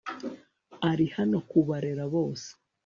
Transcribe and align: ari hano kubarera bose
ari 0.89 1.05
hano 1.15 1.37
kubarera 1.49 2.03
bose 2.13 2.49